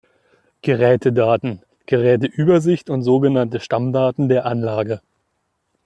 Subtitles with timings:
[0.63, 4.99] Geräte-Daten: Geräte-Übersicht und sogenannte Stammdaten der Anlage.